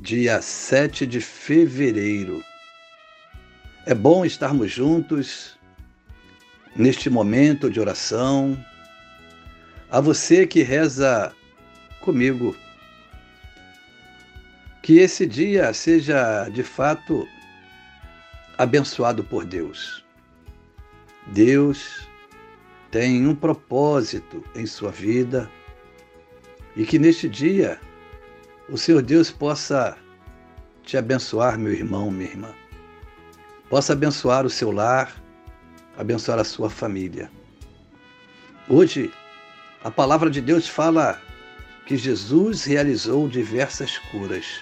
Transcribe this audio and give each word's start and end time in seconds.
dia 0.00 0.40
7 0.40 1.06
de 1.06 1.20
fevereiro. 1.20 2.42
É 3.84 3.94
bom 3.94 4.24
estarmos 4.24 4.72
juntos 4.72 5.58
neste 6.74 7.10
momento 7.10 7.70
de 7.70 7.78
oração. 7.78 8.58
A 9.90 10.00
você 10.00 10.46
que 10.46 10.62
reza 10.62 11.34
comigo, 12.00 12.56
que 14.82 14.98
esse 14.98 15.26
dia 15.26 15.72
seja 15.74 16.48
de 16.48 16.62
fato 16.62 17.28
abençoado 18.56 19.22
por 19.22 19.44
Deus. 19.44 20.02
Deus 21.26 22.08
tem 22.90 23.26
um 23.26 23.34
propósito 23.34 24.42
em 24.54 24.64
sua 24.64 24.90
vida 24.90 25.50
e 26.74 26.86
que 26.86 26.98
neste 26.98 27.28
dia 27.28 27.78
o 28.70 28.78
Senhor 28.78 29.02
Deus 29.02 29.30
possa 29.30 29.96
te 30.84 30.96
abençoar, 30.96 31.58
meu 31.58 31.72
irmão, 31.72 32.10
minha 32.10 32.30
irmã. 32.30 32.54
Possa 33.68 33.92
abençoar 33.92 34.46
o 34.46 34.50
seu 34.50 34.70
lar, 34.70 35.12
abençoar 35.98 36.38
a 36.38 36.44
sua 36.44 36.70
família. 36.70 37.30
Hoje, 38.68 39.12
a 39.82 39.90
palavra 39.90 40.30
de 40.30 40.40
Deus 40.40 40.68
fala 40.68 41.20
que 41.84 41.96
Jesus 41.96 42.64
realizou 42.64 43.28
diversas 43.28 43.98
curas, 43.98 44.60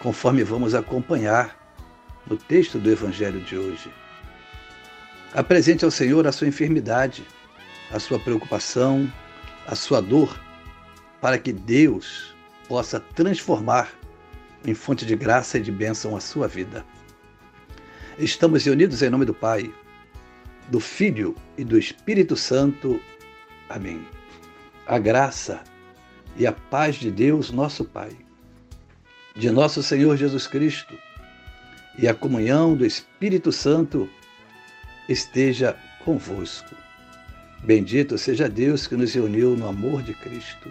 conforme 0.00 0.44
vamos 0.44 0.74
acompanhar 0.74 1.56
no 2.26 2.36
texto 2.36 2.78
do 2.78 2.90
Evangelho 2.90 3.40
de 3.40 3.56
hoje. 3.56 3.90
Apresente 5.32 5.84
ao 5.84 5.90
Senhor 5.90 6.26
a 6.26 6.32
sua 6.32 6.48
enfermidade, 6.48 7.26
a 7.90 7.98
sua 7.98 8.18
preocupação, 8.18 9.10
a 9.66 9.74
sua 9.74 10.02
dor, 10.02 10.38
para 11.20 11.38
que 11.38 11.52
Deus 11.52 12.36
possa 12.68 13.00
transformar 13.00 13.90
em 14.64 14.74
fonte 14.74 15.06
de 15.06 15.16
graça 15.16 15.58
e 15.58 15.62
de 15.62 15.72
bênção 15.72 16.14
a 16.14 16.20
sua 16.20 16.46
vida. 16.46 16.84
Estamos 18.18 18.64
reunidos 18.64 19.02
em 19.02 19.08
nome 19.08 19.24
do 19.24 19.32
Pai, 19.32 19.72
do 20.68 20.78
Filho 20.78 21.34
e 21.56 21.64
do 21.64 21.78
Espírito 21.78 22.36
Santo. 22.36 23.00
Amém. 23.68 24.06
A 24.86 24.98
graça 24.98 25.62
e 26.36 26.46
a 26.46 26.52
paz 26.52 26.96
de 26.96 27.10
Deus, 27.10 27.50
nosso 27.50 27.84
Pai, 27.84 28.10
de 29.34 29.50
nosso 29.50 29.82
Senhor 29.82 30.16
Jesus 30.16 30.46
Cristo 30.46 30.94
e 31.96 32.06
a 32.06 32.14
comunhão 32.14 32.76
do 32.76 32.84
Espírito 32.84 33.50
Santo 33.50 34.08
esteja 35.08 35.76
convosco. 36.04 36.74
Bendito 37.64 38.18
seja 38.18 38.48
Deus 38.48 38.86
que 38.86 38.94
nos 38.94 39.12
reuniu 39.14 39.56
no 39.56 39.68
amor 39.68 40.02
de 40.02 40.14
Cristo 40.14 40.70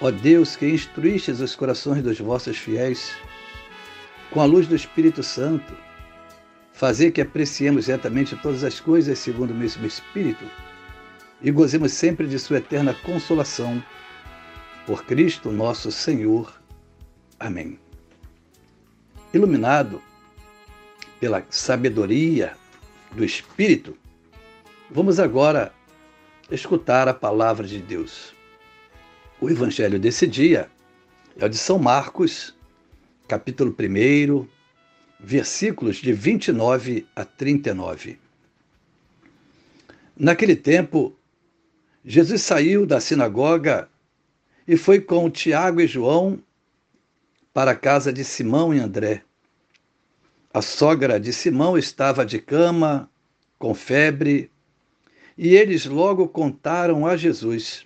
Ó 0.00 0.10
Deus, 0.10 0.56
que 0.56 0.68
instruístes 0.68 1.40
os 1.40 1.56
corações 1.56 2.02
dos 2.02 2.18
vossos 2.18 2.58
fiéis, 2.58 3.14
com 4.30 4.42
a 4.42 4.44
luz 4.44 4.66
do 4.66 4.76
Espírito 4.76 5.22
Santo, 5.22 5.72
fazer 6.72 7.10
que 7.12 7.22
apreciemos 7.22 7.86
retamente 7.86 8.36
todas 8.36 8.62
as 8.62 8.78
coisas 8.78 9.18
segundo 9.18 9.52
o 9.52 9.54
mesmo 9.54 9.86
Espírito 9.86 10.44
e 11.40 11.50
gozemos 11.50 11.92
sempre 11.92 12.26
de 12.26 12.38
Sua 12.38 12.58
eterna 12.58 12.92
consolação. 12.92 13.82
Por 14.86 15.04
Cristo 15.04 15.50
nosso 15.50 15.90
Senhor. 15.90 16.52
Amém. 17.40 17.78
Iluminado 19.32 20.00
pela 21.18 21.44
sabedoria 21.50 22.54
do 23.12 23.24
Espírito, 23.24 23.96
vamos 24.90 25.18
agora 25.18 25.72
escutar 26.50 27.08
a 27.08 27.14
palavra 27.14 27.66
de 27.66 27.78
Deus. 27.80 28.35
O 29.38 29.50
evangelho 29.50 29.98
desse 29.98 30.26
dia 30.26 30.70
é 31.38 31.44
o 31.44 31.48
de 31.48 31.58
São 31.58 31.78
Marcos, 31.78 32.54
capítulo 33.28 33.76
1, 33.78 34.48
versículos 35.20 35.96
de 35.96 36.10
29 36.10 37.06
a 37.14 37.22
39. 37.22 38.18
Naquele 40.16 40.56
tempo, 40.56 41.14
Jesus 42.02 42.40
saiu 42.40 42.86
da 42.86 42.98
sinagoga 42.98 43.90
e 44.66 44.74
foi 44.74 45.02
com 45.02 45.28
Tiago 45.28 45.82
e 45.82 45.86
João 45.86 46.42
para 47.52 47.72
a 47.72 47.76
casa 47.76 48.10
de 48.10 48.24
Simão 48.24 48.72
e 48.72 48.78
André. 48.78 49.22
A 50.52 50.62
sogra 50.62 51.20
de 51.20 51.34
Simão 51.34 51.76
estava 51.76 52.24
de 52.24 52.38
cama, 52.38 53.10
com 53.58 53.74
febre, 53.74 54.50
e 55.36 55.54
eles 55.54 55.84
logo 55.84 56.26
contaram 56.26 57.06
a 57.06 57.18
Jesus. 57.18 57.85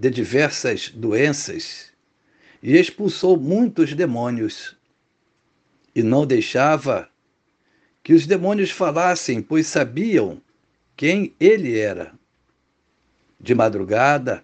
de 0.00 0.08
diversas 0.08 0.88
doenças 0.88 1.92
e 2.62 2.74
expulsou 2.78 3.36
muitos 3.36 3.92
demônios. 3.92 4.74
E 5.94 6.02
não 6.02 6.24
deixava 6.24 7.06
que 8.02 8.14
os 8.14 8.26
demônios 8.26 8.70
falassem, 8.70 9.42
pois 9.42 9.66
sabiam 9.66 10.40
quem 10.96 11.34
ele 11.38 11.78
era. 11.78 12.14
De 13.38 13.54
madrugada, 13.54 14.42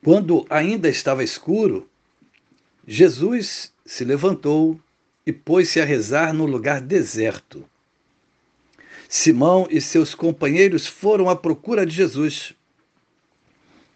quando 0.00 0.46
ainda 0.48 0.88
estava 0.88 1.24
escuro, 1.24 1.90
Jesus 2.86 3.74
se 3.84 4.04
levantou 4.04 4.80
e 5.26 5.32
pôs-se 5.32 5.80
a 5.80 5.84
rezar 5.84 6.32
no 6.32 6.46
lugar 6.46 6.80
deserto. 6.80 7.68
Simão 9.08 9.66
e 9.68 9.80
seus 9.80 10.14
companheiros 10.14 10.86
foram 10.86 11.28
à 11.28 11.34
procura 11.34 11.84
de 11.84 11.92
Jesus. 11.92 12.54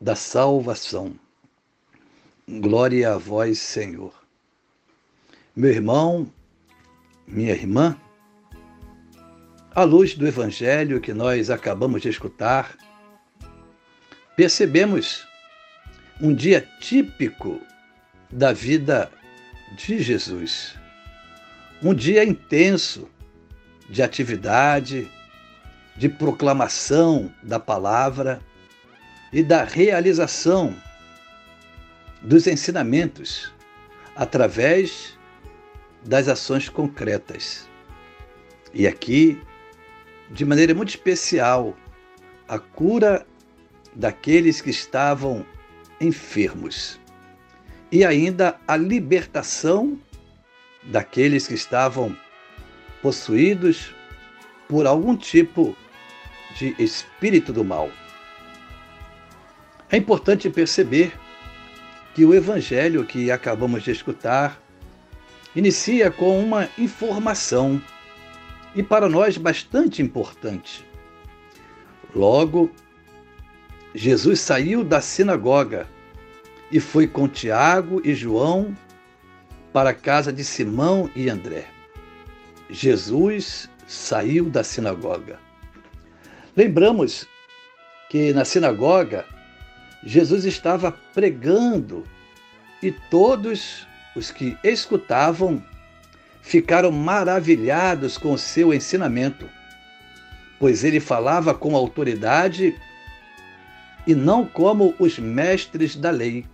da 0.00 0.16
salvação. 0.16 1.14
Glória 2.48 3.12
a 3.12 3.18
vós, 3.18 3.58
Senhor. 3.58 4.14
Meu 5.54 5.70
irmão, 5.70 6.32
minha 7.26 7.52
irmã, 7.52 8.00
à 9.74 9.82
luz 9.82 10.14
do 10.14 10.26
evangelho 10.26 11.02
que 11.02 11.12
nós 11.12 11.50
acabamos 11.50 12.00
de 12.00 12.08
escutar, 12.08 12.76
percebemos 14.34 15.26
um 16.18 16.34
dia 16.34 16.66
típico 16.80 17.60
da 18.30 18.54
vida 18.54 19.12
de 19.76 20.02
Jesus. 20.02 20.76
Um 21.82 21.92
dia 21.92 22.24
intenso 22.24 23.06
de 23.88 24.02
atividade, 24.02 25.10
de 25.94 26.08
proclamação 26.08 27.30
da 27.42 27.60
palavra 27.60 28.40
e 29.32 29.42
da 29.42 29.64
realização 29.64 30.74
dos 32.22 32.46
ensinamentos 32.46 33.52
através 34.14 35.18
das 36.04 36.28
ações 36.28 36.68
concretas. 36.68 37.68
E 38.72 38.86
aqui, 38.86 39.40
de 40.30 40.44
maneira 40.44 40.74
muito 40.74 40.90
especial, 40.90 41.76
a 42.48 42.58
cura 42.58 43.26
daqueles 43.94 44.60
que 44.60 44.70
estavam 44.70 45.44
enfermos 46.00 47.00
e 47.92 48.04
ainda 48.04 48.58
a 48.66 48.76
libertação 48.76 49.98
daqueles 50.84 51.46
que 51.46 51.54
estavam 51.54 52.16
possuídos 53.02 53.94
por 54.68 54.86
algum 54.86 55.16
tipo 55.16 55.76
de 56.56 56.74
espírito 56.78 57.52
do 57.52 57.64
mal. 57.64 57.90
É 59.92 59.96
importante 59.96 60.48
perceber 60.48 61.12
que 62.14 62.24
o 62.24 62.32
evangelho 62.32 63.04
que 63.04 63.30
acabamos 63.30 63.82
de 63.82 63.90
escutar 63.90 64.60
inicia 65.54 66.10
com 66.10 66.38
uma 66.38 66.68
informação 66.78 67.82
e 68.74 68.82
para 68.82 69.08
nós 69.08 69.36
bastante 69.36 70.00
importante. 70.00 70.86
Logo, 72.14 72.70
Jesus 73.92 74.40
saiu 74.40 74.84
da 74.84 75.00
sinagoga 75.00 75.88
e 76.70 76.78
foi 76.78 77.08
com 77.08 77.26
Tiago 77.26 78.00
e 78.04 78.14
João 78.14 78.76
para 79.72 79.90
a 79.90 79.94
casa 79.94 80.32
de 80.32 80.44
Simão 80.44 81.10
e 81.16 81.28
André. 81.28 81.66
Jesus 82.68 83.68
saiu 83.88 84.48
da 84.48 84.62
sinagoga. 84.62 85.40
Lembramos 86.56 87.26
que 88.08 88.32
na 88.32 88.44
sinagoga 88.44 89.24
Jesus 90.02 90.44
estava 90.44 90.92
pregando 90.92 92.04
e 92.82 92.90
todos 92.90 93.86
os 94.16 94.30
que 94.30 94.56
escutavam 94.64 95.62
ficaram 96.42 96.90
maravilhados 96.90 98.16
com 98.16 98.32
o 98.32 98.38
seu 98.38 98.72
ensinamento, 98.72 99.48
pois 100.58 100.84
ele 100.84 101.00
falava 101.00 101.54
com 101.54 101.76
autoridade 101.76 102.74
e 104.06 104.14
não 104.14 104.44
como 104.44 104.94
os 104.98 105.18
mestres 105.18 105.94
da 105.94 106.10
lei. 106.10 106.44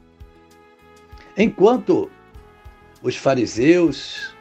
Enquanto 1.37 2.11
os 3.03 3.17
fariseus, 3.17 4.35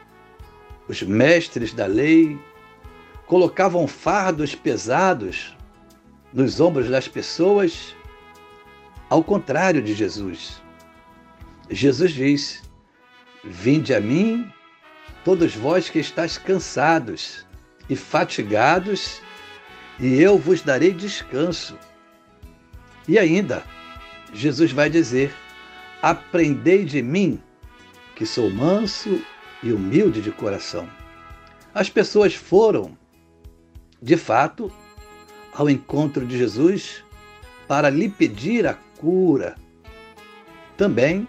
os 0.88 1.02
mestres 1.02 1.72
da 1.72 1.86
lei, 1.86 2.38
colocavam 3.26 3.86
fardos 3.86 4.54
pesados 4.54 5.56
nos 6.32 6.60
ombros 6.60 6.88
das 6.88 7.08
pessoas, 7.08 7.95
ao 9.08 9.22
contrário 9.22 9.82
de 9.82 9.94
Jesus. 9.94 10.60
Jesus 11.70 12.12
diz: 12.12 12.62
Vinde 13.44 13.94
a 13.94 14.00
mim, 14.00 14.50
todos 15.24 15.54
vós 15.54 15.88
que 15.88 15.98
estáis 15.98 16.38
cansados 16.38 17.46
e 17.88 17.96
fatigados, 17.96 19.20
e 19.98 20.20
eu 20.20 20.38
vos 20.38 20.62
darei 20.62 20.92
descanso. 20.92 21.78
E 23.08 23.18
ainda, 23.18 23.64
Jesus 24.32 24.72
vai 24.72 24.90
dizer: 24.90 25.34
Aprendei 26.02 26.84
de 26.84 27.02
mim, 27.02 27.40
que 28.14 28.26
sou 28.26 28.50
manso 28.50 29.22
e 29.62 29.72
humilde 29.72 30.20
de 30.20 30.30
coração. 30.30 30.88
As 31.74 31.90
pessoas 31.90 32.34
foram, 32.34 32.96
de 34.00 34.16
fato, 34.16 34.72
ao 35.52 35.68
encontro 35.68 36.26
de 36.26 36.36
Jesus 36.36 37.04
para 37.66 37.90
lhe 37.90 38.08
pedir 38.08 38.66
a 38.66 38.74
cura. 38.98 39.54
Também 40.76 41.26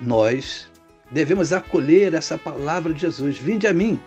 nós 0.00 0.68
devemos 1.10 1.52
acolher 1.52 2.14
essa 2.14 2.38
palavra 2.38 2.92
de 2.92 3.00
Jesus: 3.00 3.38
Vinde 3.38 3.66
a 3.66 3.72
mim, 3.72 4.00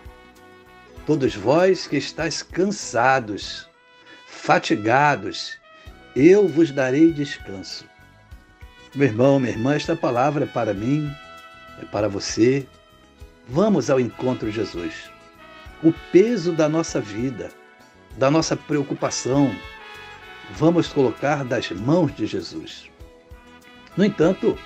todos 1.06 1.34
vós 1.34 1.86
que 1.86 1.96
estáis 1.96 2.42
cansados, 2.42 3.68
fatigados, 4.26 5.58
eu 6.14 6.48
vos 6.48 6.70
darei 6.70 7.12
descanso. 7.12 7.84
Meu 8.94 9.08
irmão, 9.08 9.40
minha 9.40 9.52
irmã, 9.52 9.74
esta 9.74 9.96
palavra 9.96 10.44
é 10.44 10.46
para 10.46 10.74
mim, 10.74 11.10
é 11.80 11.84
para 11.86 12.08
você. 12.08 12.66
Vamos 13.48 13.88
ao 13.88 13.98
encontro 13.98 14.50
de 14.50 14.56
Jesus. 14.56 15.10
O 15.82 15.92
peso 16.12 16.52
da 16.52 16.68
nossa 16.68 17.00
vida, 17.00 17.50
da 18.16 18.30
nossa 18.30 18.56
preocupação, 18.56 19.54
vamos 20.50 20.88
colocar 20.88 21.44
das 21.44 21.70
mãos 21.70 22.14
de 22.14 22.26
Jesus. 22.26 22.91
No 23.96 24.04
entanto, 24.04 24.58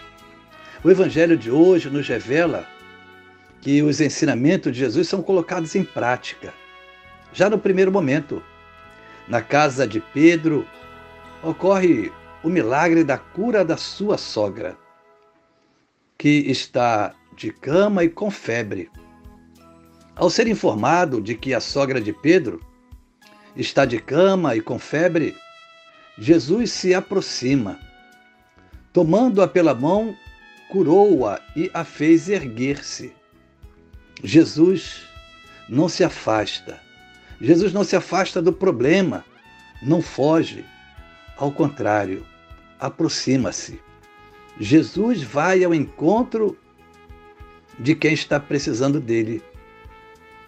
o 0.84 0.90
Evangelho 0.90 1.36
de 1.36 1.50
hoje 1.50 1.90
nos 1.90 2.06
revela 2.06 2.66
que 3.60 3.82
os 3.82 4.00
ensinamentos 4.00 4.72
de 4.72 4.78
Jesus 4.78 5.08
são 5.08 5.20
colocados 5.20 5.74
em 5.74 5.82
prática. 5.82 6.54
Já 7.32 7.50
no 7.50 7.58
primeiro 7.58 7.90
momento, 7.90 8.42
na 9.26 9.42
casa 9.42 9.86
de 9.86 10.00
Pedro, 10.00 10.64
ocorre 11.42 12.12
o 12.44 12.48
milagre 12.48 13.02
da 13.02 13.18
cura 13.18 13.64
da 13.64 13.76
sua 13.76 14.16
sogra, 14.16 14.76
que 16.16 16.28
está 16.48 17.12
de 17.36 17.50
cama 17.50 18.04
e 18.04 18.08
com 18.08 18.30
febre. 18.30 18.88
Ao 20.14 20.30
ser 20.30 20.46
informado 20.46 21.20
de 21.20 21.34
que 21.34 21.52
a 21.52 21.60
sogra 21.60 22.00
de 22.00 22.12
Pedro 22.12 22.60
está 23.56 23.84
de 23.84 23.98
cama 23.98 24.54
e 24.54 24.60
com 24.60 24.78
febre, 24.78 25.36
Jesus 26.16 26.70
se 26.70 26.94
aproxima. 26.94 27.85
Tomando-a 28.96 29.46
pela 29.46 29.74
mão, 29.74 30.16
curou-a 30.70 31.38
e 31.54 31.70
a 31.74 31.84
fez 31.84 32.30
erguer-se. 32.30 33.12
Jesus 34.24 35.02
não 35.68 35.86
se 35.86 36.02
afasta. 36.02 36.80
Jesus 37.38 37.74
não 37.74 37.84
se 37.84 37.94
afasta 37.94 38.40
do 38.40 38.54
problema, 38.54 39.22
não 39.82 40.00
foge. 40.00 40.64
Ao 41.36 41.52
contrário, 41.52 42.24
aproxima-se. 42.80 43.78
Jesus 44.58 45.22
vai 45.22 45.62
ao 45.62 45.74
encontro 45.74 46.56
de 47.78 47.94
quem 47.94 48.14
está 48.14 48.40
precisando 48.40 48.98
dele. 48.98 49.42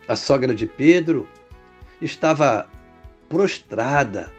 A 0.09 0.17
sogra 0.17 0.55
de 0.55 0.67
Pedro 0.67 1.29
estava 2.01 2.67
prostrada 3.29 4.33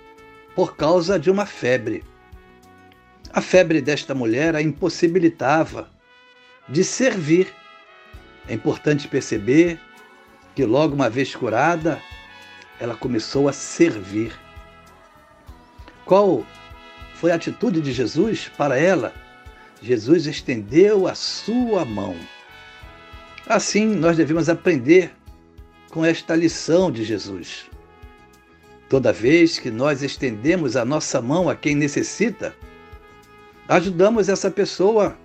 por 0.55 0.75
causa 0.75 1.19
de 1.19 1.29
uma 1.29 1.45
febre. 1.45 2.03
A 3.31 3.41
febre 3.41 3.79
desta 3.79 4.15
mulher 4.15 4.55
a 4.55 4.62
impossibilitava 4.62 5.89
de 6.67 6.83
servir. 6.83 7.53
É 8.48 8.53
importante 8.53 9.07
perceber 9.07 9.79
que, 10.55 10.65
logo 10.65 10.95
uma 10.95 11.09
vez 11.09 11.36
curada, 11.36 12.01
ela 12.79 12.95
começou 12.95 13.48
a 13.48 13.53
servir. 13.53 14.33
Qual 16.05 16.43
foi 17.13 17.31
a 17.31 17.36
atitude 17.36 17.81
de 17.81 17.93
Jesus 17.93 18.50
para 18.57 18.77
ela? 18.77 19.13
Jesus 19.81 20.25
estendeu 20.25 21.07
a 21.07 21.13
sua 21.13 21.86
mão. 21.86 22.15
Assim, 23.48 23.86
nós 23.86 24.17
devemos 24.17 24.50
aprender 24.50 25.12
com 25.91 26.03
esta 26.03 26.36
lição 26.36 26.91
de 26.91 27.03
Jesus. 27.03 27.69
Toda 28.89 29.13
vez 29.13 29.59
que 29.59 29.69
nós 29.69 30.01
estendemos 30.01 30.75
a 30.75 30.83
nossa 30.83 31.21
mão 31.21 31.48
a 31.48 31.55
quem 31.55 31.75
necessita, 31.75 32.55
ajudamos 33.69 34.27
essa 34.29 34.49
pessoa 34.49 35.15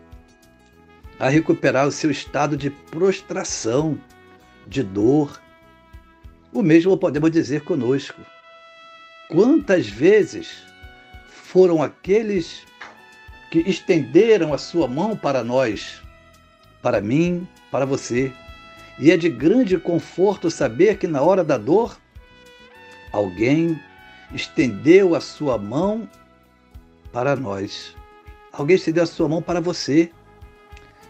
a 1.19 1.31
recuperar 1.31 1.87
o 1.89 1.93
seu 1.93 2.11
estado 2.11 2.59
de 2.59 2.69
prostração, 2.69 3.99
de 4.67 4.83
dor. 4.83 5.41
O 6.53 6.63
mesmo 6.63 6.97
podemos 6.99 7.31
dizer 7.31 7.63
conosco. 7.63 8.21
Quantas 9.29 9.89
vezes 9.89 10.63
foram 11.27 11.83
aqueles 11.83 12.63
que 13.51 13.61
estenderam 13.61 14.53
a 14.53 14.59
sua 14.59 14.87
mão 14.87 15.17
para 15.17 15.43
nós, 15.43 16.03
para 16.83 17.01
mim, 17.01 17.49
para 17.71 17.87
você. 17.87 18.31
E 18.99 19.11
é 19.11 19.17
de 19.17 19.31
grande 19.31 19.79
conforto 19.79 20.51
saber 20.51 20.99
que 20.99 21.07
na 21.07 21.23
hora 21.23 21.43
da 21.43 21.57
dor, 21.57 21.97
alguém 23.11 23.81
estendeu 24.35 25.15
a 25.15 25.21
sua 25.21 25.57
mão 25.57 26.07
para 27.11 27.35
nós. 27.35 27.97
Alguém 28.57 28.77
estendeu 28.77 29.03
a 29.03 29.07
sua 29.07 29.29
mão 29.29 29.43
para 29.43 29.61
você 29.61 30.11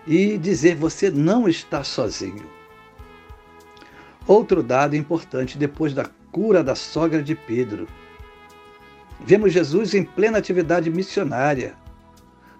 e 0.07 0.39
dizer: 0.39 0.77
você 0.77 1.11
não 1.11 1.47
está 1.47 1.85
sozinho. 1.85 2.47
Outro 4.27 4.63
dado 4.63 4.97
importante 4.97 5.59
depois 5.59 5.93
da 5.93 6.07
cura 6.33 6.65
da 6.65 6.75
sogra 6.75 7.23
de 7.23 7.35
Pedro. 7.35 7.87
Vemos 9.21 9.53
Jesus 9.53 9.95
em 9.95 10.05
plena 10.05 10.39
atividade 10.39 10.91
missionária, 10.91 11.75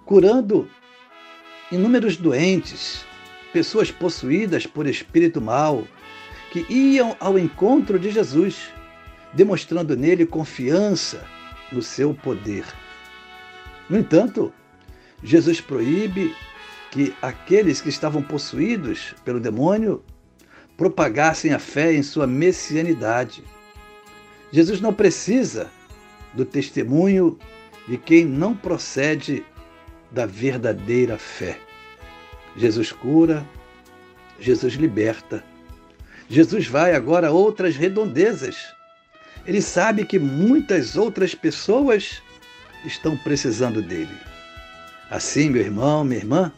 curando 0.05 0.69
inúmeros 1.71 2.15
doentes, 2.15 3.03
pessoas 3.51 3.89
possuídas 3.89 4.67
por 4.67 4.85
espírito 4.85 5.41
mal, 5.41 5.83
que 6.51 6.65
iam 6.71 7.17
ao 7.19 7.39
encontro 7.39 7.97
de 7.97 8.11
Jesus, 8.11 8.71
demonstrando 9.33 9.95
nele 9.95 10.27
confiança 10.27 11.25
no 11.71 11.81
seu 11.81 12.13
poder. 12.13 12.65
No 13.89 13.97
entanto, 13.97 14.53
Jesus 15.25 15.59
proíbe 15.59 16.35
que 16.91 17.11
aqueles 17.19 17.81
que 17.81 17.89
estavam 17.89 18.21
possuídos 18.21 19.15
pelo 19.25 19.39
demônio 19.39 20.03
propagassem 20.77 21.51
a 21.51 21.57
fé 21.57 21.91
em 21.93 22.03
sua 22.03 22.27
messianidade. 22.27 23.43
Jesus 24.51 24.79
não 24.79 24.93
precisa 24.93 25.71
do 26.35 26.45
testemunho 26.45 27.39
de 27.87 27.97
quem 27.97 28.23
não 28.23 28.55
procede 28.55 29.43
da 30.11 30.27
verdadeira 30.27 31.17
fé. 31.17 31.59
Jesus 32.55 32.91
cura, 32.91 33.43
Jesus 34.39 34.75
liberta. 34.75 35.43
Jesus 36.29 36.67
vai 36.67 36.93
agora 36.93 37.29
a 37.29 37.31
outras 37.31 37.75
redondezas. 37.75 38.57
Ele 39.43 39.61
sabe 39.61 40.05
que 40.05 40.19
muitas 40.19 40.95
outras 40.95 41.33
pessoas 41.33 42.21
estão 42.85 43.17
precisando 43.17 43.81
dele. 43.81 44.34
Assim, 45.15 45.49
meu 45.49 45.61
irmão, 45.61 46.03
minha 46.03 46.19
irmã, 46.19 46.51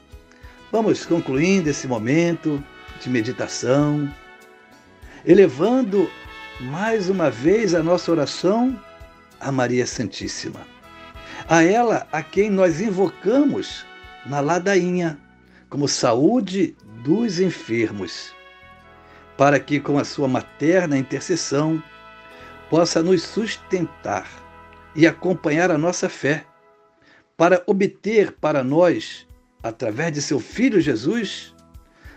vamos 0.72 1.06
concluindo 1.06 1.70
esse 1.70 1.88
momento 1.88 2.64
de 3.00 3.08
meditação, 3.08 4.12
elevando 5.24 6.10
mais 6.62 7.08
uma 7.08 7.30
vez 7.30 7.76
a 7.76 7.84
nossa 7.84 8.10
oração 8.12 8.76
a 9.40 9.52
Maria 9.52 9.86
Santíssima. 9.86 10.62
A 11.48 11.62
ela 11.62 12.08
a 12.12 12.24
quem 12.24 12.50
nós 12.50 12.82
invocamos 12.82 13.86
na 14.26 14.40
ladainha 14.40 15.20
como 15.70 15.88
saúde 15.88 16.76
dos 17.04 17.40
enfermos, 17.40 18.34
para 19.38 19.60
que 19.60 19.80
com 19.80 20.00
a 20.00 20.04
sua 20.04 20.28
materna 20.28 20.98
intercessão 20.98 21.82
possa 22.72 23.04
nos 23.04 23.22
sustentar 23.22 24.28
e 24.96 25.06
acompanhar 25.06 25.70
a 25.70 25.78
nossa 25.78 26.10
fé, 26.10 26.47
para 27.38 27.64
obter 27.68 28.32
para 28.32 28.64
nós, 28.64 29.28
através 29.62 30.12
de 30.12 30.22
seu 30.22 30.40
Filho 30.40 30.82
Jesus, 30.82 31.54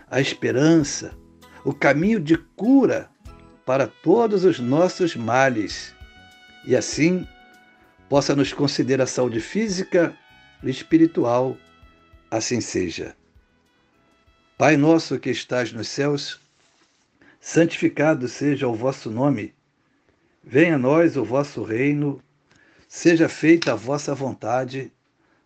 a 0.09 0.19
esperança, 0.19 1.15
o 1.63 1.71
caminho 1.71 2.19
de 2.19 2.35
cura 2.35 3.07
para 3.63 3.85
todos 3.85 4.43
os 4.43 4.59
nossos 4.59 5.15
males, 5.15 5.95
e 6.65 6.75
assim 6.75 7.27
possa 8.09 8.35
nos 8.35 8.51
conceder 8.51 8.99
a 8.99 9.05
saúde 9.05 9.39
física 9.39 10.17
e 10.63 10.69
espiritual. 10.69 11.55
Assim 12.29 12.59
seja. 12.59 13.15
Pai 14.57 14.75
nosso 14.75 15.19
que 15.19 15.29
estás 15.29 15.71
nos 15.71 15.87
céus, 15.87 16.39
santificado 17.39 18.27
seja 18.27 18.67
o 18.67 18.73
vosso 18.73 19.09
nome. 19.09 19.53
Venha 20.43 20.75
a 20.75 20.79
nós 20.79 21.15
o 21.15 21.23
vosso 21.23 21.63
reino, 21.63 22.21
seja 22.87 23.29
feita 23.29 23.73
a 23.73 23.75
vossa 23.75 24.13
vontade, 24.15 24.91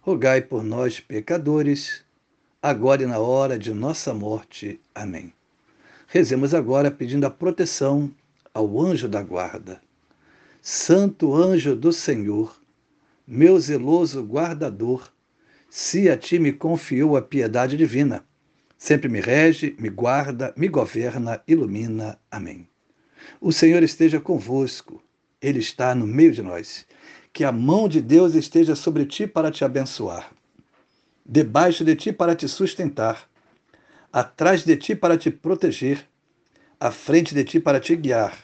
rogai 0.00 0.40
por 0.40 0.62
nós, 0.62 1.00
pecadores, 1.00 2.04
agora 2.62 3.02
e 3.02 3.06
na 3.06 3.18
hora 3.18 3.58
de 3.58 3.72
nossa 3.72 4.14
morte. 4.14 4.80
Amém. 4.94 5.32
Rezemos 6.06 6.54
agora 6.54 6.90
pedindo 6.90 7.26
a 7.26 7.30
proteção 7.30 8.10
ao 8.54 8.80
anjo 8.80 9.08
da 9.08 9.22
guarda. 9.22 9.80
Santo 10.62 11.34
anjo 11.34 11.76
do 11.76 11.92
Senhor, 11.92 12.60
meu 13.26 13.58
zeloso 13.60 14.22
guardador, 14.22 15.12
se 15.68 16.08
a 16.08 16.16
ti 16.16 16.38
me 16.38 16.52
confiou 16.52 17.16
a 17.16 17.22
piedade 17.22 17.76
divina, 17.76 18.24
sempre 18.76 19.08
me 19.08 19.20
rege, 19.20 19.76
me 19.78 19.90
guarda, 19.90 20.54
me 20.56 20.66
governa, 20.68 21.42
ilumina. 21.46 22.18
Amém. 22.30 22.66
O 23.40 23.52
Senhor 23.52 23.82
esteja 23.82 24.18
convosco, 24.18 25.02
Ele 25.42 25.58
está 25.58 25.94
no 25.94 26.06
meio 26.06 26.32
de 26.32 26.42
nós. 26.42 26.86
Que 27.32 27.44
a 27.44 27.52
mão 27.52 27.88
de 27.88 28.00
Deus 28.00 28.34
esteja 28.34 28.74
sobre 28.74 29.06
ti 29.06 29.26
para 29.26 29.50
te 29.50 29.64
abençoar 29.64 30.30
debaixo 31.28 31.84
de 31.84 31.94
ti 31.94 32.10
para 32.10 32.34
te 32.34 32.48
sustentar, 32.48 33.28
atrás 34.10 34.64
de 34.64 34.74
ti 34.76 34.96
para 34.96 35.18
te 35.18 35.30
proteger, 35.30 36.08
à 36.80 36.90
frente 36.90 37.34
de 37.34 37.44
ti 37.44 37.60
para 37.60 37.78
te 37.78 37.94
guiar. 37.94 38.34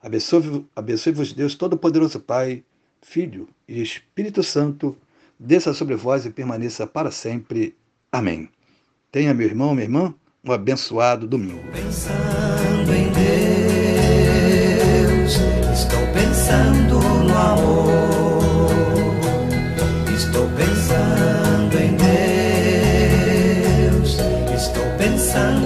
Abençoe-vos 0.00 0.62
abençoe 0.76 1.12
Deus 1.34 1.56
Todo-Poderoso 1.56 2.20
Pai, 2.20 2.62
Filho 3.02 3.48
e 3.66 3.82
Espírito 3.82 4.44
Santo, 4.44 4.96
desça 5.38 5.74
sobre 5.74 5.96
vós 5.96 6.24
e 6.24 6.30
permaneça 6.30 6.86
para 6.86 7.10
sempre. 7.10 7.76
Amém. 8.12 8.48
Tenha, 9.10 9.34
meu 9.34 9.48
irmão, 9.48 9.74
minha 9.74 9.86
irmã, 9.86 10.14
um 10.44 10.52
abençoado 10.52 11.26
domingo. 11.26 11.64
Pensando 11.72 12.92
em 12.94 13.10
Deus, 15.22 15.65
Estou 15.76 16.00
pensando 16.14 16.98
no 17.00 17.36
amor. 17.36 19.12
Estou 20.16 20.48
pensando 20.56 21.78
em 21.78 21.94
Deus. 23.92 24.16
Estou 24.54 24.86
pensando 24.96 25.65